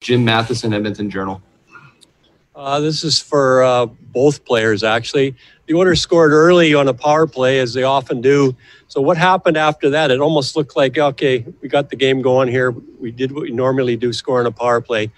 [0.00, 1.42] Jim Matheson, Edmonton Journal.
[2.54, 5.34] Uh, this is for uh, both players, actually.
[5.66, 8.56] The Oilers scored early on a power play, as they often do.
[8.88, 10.10] So what happened after that?
[10.10, 12.70] It almost looked like, okay, we got the game going here.
[12.70, 15.10] We did what we normally do, score on a power play.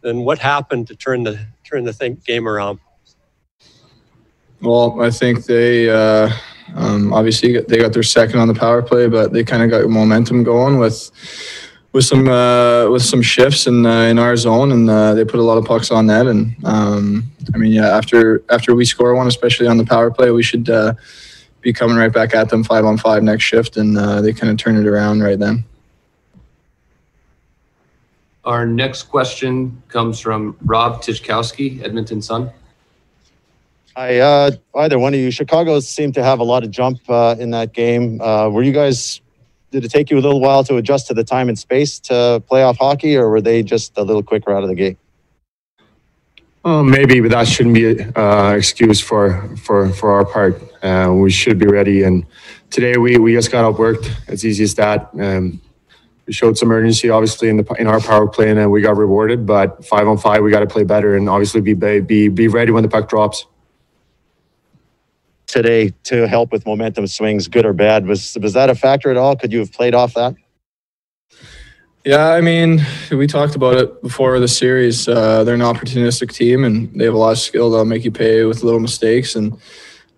[0.00, 2.78] Then what happened to turn the turn the thing, game around?
[4.62, 6.30] Well, I think they uh,
[6.74, 9.88] um, obviously they got their second on the power play, but they kind of got
[9.90, 11.10] momentum going with
[11.96, 15.40] with some uh, with some shifts in uh, in our zone, and uh, they put
[15.40, 16.26] a lot of pucks on net.
[16.26, 20.30] And um, I mean, yeah, after after we score one, especially on the power play,
[20.30, 20.92] we should uh,
[21.62, 24.50] be coming right back at them five on five next shift, and uh, they kind
[24.50, 25.64] of turn it around right then.
[28.44, 32.50] Our next question comes from Rob Tychkowski, Edmonton Sun.
[33.96, 35.30] Hi, uh, either one of you.
[35.30, 38.20] Chicago seemed to have a lot of jump uh, in that game.
[38.20, 39.22] Uh, were you guys?
[39.76, 42.42] Did it take you a little while to adjust to the time and space to
[42.50, 44.96] playoff hockey, or were they just a little quicker out of the gate?
[46.64, 50.62] Well, maybe, but that shouldn't be an uh, excuse for for for our part.
[50.82, 52.24] Uh, we should be ready, and
[52.70, 54.10] today we we just got outworked.
[54.28, 55.10] It's easy as that.
[55.20, 55.60] Um,
[56.26, 59.44] we showed some urgency, obviously, in the in our power play, and we got rewarded.
[59.44, 62.72] But five on five, we got to play better, and obviously be be be ready
[62.72, 63.44] when the puck drops.
[65.56, 69.16] Today to help with momentum swings, good or bad, was was that a factor at
[69.16, 69.34] all?
[69.34, 70.34] Could you have played off that?
[72.04, 75.08] Yeah, I mean, we talked about it before the series.
[75.08, 78.10] Uh, they're an opportunistic team, and they have a lot of skill that'll make you
[78.10, 79.34] pay with little mistakes.
[79.34, 79.58] And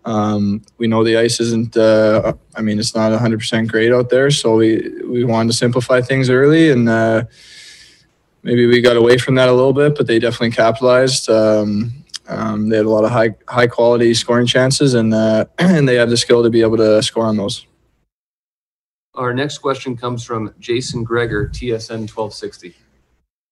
[0.05, 1.77] um, we know the ice isn't.
[1.77, 6.01] Uh, I mean, it's not 100% great out there, so we we wanted to simplify
[6.01, 7.23] things early, and uh,
[8.43, 11.31] maybe we got away from that a little bit, but they definitely capitalized.
[11.31, 11.93] Um,
[12.29, 15.97] um, they had a lot of high high quality scoring chances, and uh, and they
[15.97, 17.67] have the skill to be able to score on those.
[19.15, 22.75] Our next question comes from Jason Gregor, TSN 1260.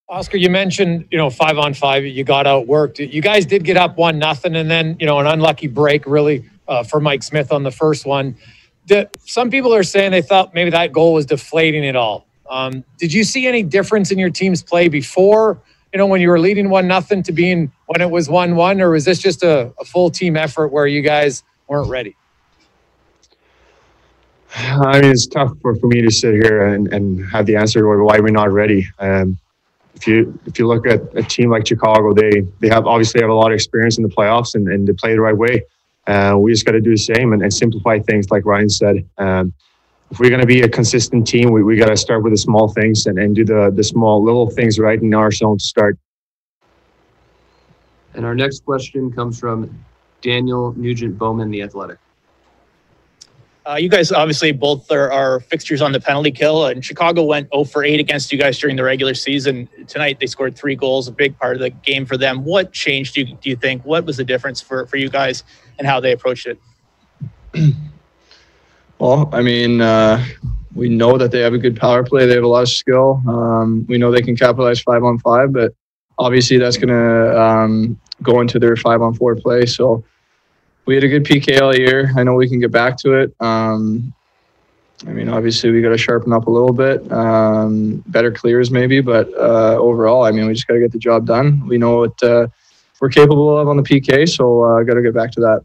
[0.08, 3.12] Oscar, you mentioned, you know, five on five, you got outworked.
[3.12, 6.48] You guys did get up one nothing, and then, you know, an unlucky break really
[6.68, 8.36] uh, for Mike Smith on the first one.
[8.86, 12.24] The, some people are saying they thought maybe that goal was deflating it all.
[12.48, 15.60] Um, did you see any difference in your team's play before,
[15.96, 18.82] you know, when you were leading one nothing to being when it was one one,
[18.82, 22.14] or was this just a, a full team effort where you guys weren't ready?
[24.54, 27.80] I mean, it's tough for, for me to sit here and, and have the answer
[27.80, 28.86] to why we're not ready.
[28.98, 29.38] Um,
[29.94, 33.30] if you if you look at a team like Chicago, they they have obviously have
[33.30, 35.64] a lot of experience in the playoffs and, and they play the right way.
[36.06, 39.08] Uh, we just got to do the same and, and, simplify things, like Ryan said.
[39.16, 39.54] Um,
[40.10, 42.38] if we're going to be a consistent team, we, we got to start with the
[42.38, 45.64] small things and, and do the the small little things right in our zone to
[45.64, 45.98] start.
[48.14, 49.84] And our next question comes from
[50.22, 51.98] Daniel Nugent Bowman, The Athletic.
[53.68, 57.48] Uh, you guys obviously both are, are, fixtures on the penalty kill, and Chicago went
[57.52, 59.68] 0 for 8 against you guys during the regular season.
[59.88, 62.44] Tonight they scored three goals, a big part of the game for them.
[62.44, 63.84] What changed, do you, do you think?
[63.84, 65.42] What was the difference for, for you guys
[65.78, 66.60] and how they approached it?
[69.06, 70.26] Well, I mean, uh,
[70.74, 72.26] we know that they have a good power play.
[72.26, 73.22] They have a lot of skill.
[73.28, 75.72] Um, we know they can capitalize five on five, but
[76.18, 79.64] obviously that's going to um, go into their five on four play.
[79.64, 80.02] So
[80.86, 82.12] we had a good PK all year.
[82.16, 83.32] I know we can get back to it.
[83.38, 84.12] Um,
[85.06, 89.00] I mean, obviously we got to sharpen up a little bit, um, better clears maybe,
[89.00, 91.64] but uh, overall, I mean, we just got to get the job done.
[91.68, 92.48] We know what uh,
[93.00, 95.64] we're capable of on the PK, so uh, got to get back to that.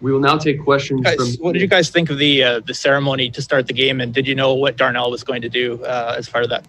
[0.00, 1.44] We will now take questions guys, from.
[1.44, 4.14] What did you guys think of the uh, the ceremony to start the game, and
[4.14, 6.66] did you know what Darnell was going to do uh, as part of that?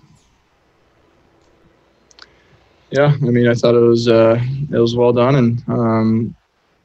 [2.91, 4.39] Yeah, I mean, I thought it was uh,
[4.71, 6.35] it was well done, and um,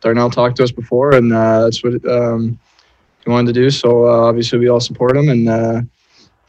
[0.03, 2.59] Darnell talked to us before, and uh, that's what um,
[3.25, 3.71] he wanted to do.
[3.71, 5.81] So uh, obviously, we all support him, and uh,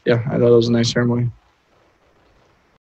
[0.04, 1.30] yeah, I thought it was a nice ceremony.